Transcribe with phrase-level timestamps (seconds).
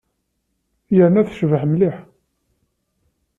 [0.97, 1.95] Yerna tecbeḥ mliḥ.